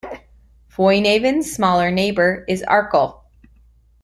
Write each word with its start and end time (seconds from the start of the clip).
Foinaven's 0.75 1.51
smaller 1.53 1.91
neighbour 1.91 2.43
is 2.47 2.63
Arkle. 2.67 3.21